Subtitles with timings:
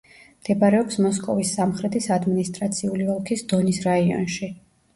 [0.43, 4.55] მდებარეობს მოსკოვის სამხრეთის ადმინისტრაციული ოლქის დონის რაიონში.